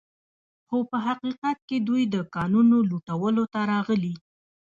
[0.67, 4.13] خو په حقیقت کې دوی د کانونو لوټولو ته راغلي